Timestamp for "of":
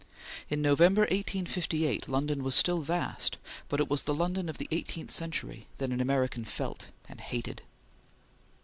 4.49-4.57